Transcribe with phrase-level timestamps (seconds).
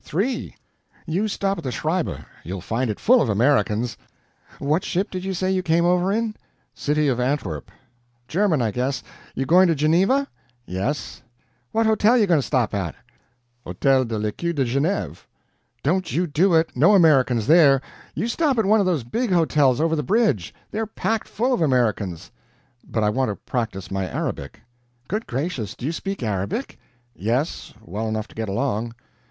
[0.03, 0.55] "Three.
[1.05, 3.97] You stop at the Schreiber you'll find it full of Americans.
[4.57, 6.33] What ship did you say you came over in?"
[6.73, 7.69] "CITY OF ANTWERP."
[8.27, 9.03] "German, I guess.
[9.35, 10.27] You going to Geneva?"
[10.65, 11.21] "Yes."
[11.71, 12.95] "What hotel you going to stop at?"
[13.63, 15.23] "Hôtel de l'Écu de Génève."
[15.83, 16.71] "Don't you do it!
[16.75, 17.79] No Americans there!
[18.15, 21.61] You stop at one of those big hotels over the bridge they're packed full of
[21.61, 22.31] Americans."
[22.89, 24.61] "But I want to practice my Arabic."
[25.07, 26.79] "Good gracious, do you speak Arabic?"
[27.13, 28.95] "Yes well enough to get along."